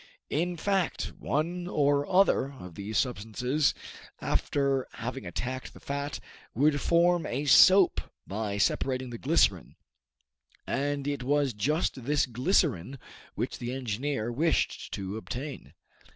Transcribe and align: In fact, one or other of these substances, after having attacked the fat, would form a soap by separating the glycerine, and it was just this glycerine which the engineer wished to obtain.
In 0.31 0.57
fact, 0.57 1.13
one 1.19 1.67
or 1.67 2.11
other 2.11 2.53
of 2.53 2.73
these 2.73 2.97
substances, 2.97 3.75
after 4.19 4.87
having 4.93 5.27
attacked 5.27 5.75
the 5.75 5.79
fat, 5.79 6.19
would 6.55 6.81
form 6.81 7.27
a 7.27 7.45
soap 7.45 8.01
by 8.25 8.57
separating 8.57 9.11
the 9.11 9.19
glycerine, 9.19 9.75
and 10.65 11.07
it 11.07 11.21
was 11.21 11.53
just 11.53 12.03
this 12.05 12.25
glycerine 12.25 12.97
which 13.35 13.59
the 13.59 13.73
engineer 13.73 14.31
wished 14.31 14.91
to 14.95 15.17
obtain. 15.17 15.75